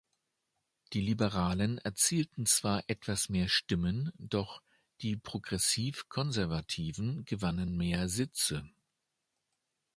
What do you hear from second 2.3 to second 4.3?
zwar etwas mehr Stimmen,